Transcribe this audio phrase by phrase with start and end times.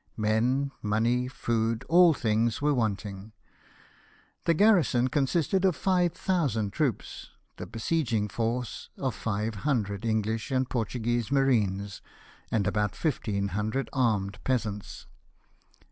[0.17, 3.33] Men, money, food— all things were wanting.
[4.45, 10.67] The garrison consisted of ^yq thousand troops, the besieging force of five hundred English and
[10.67, 12.01] Portuguese marines,
[12.49, 15.05] and about fifteen hundred armed peasants.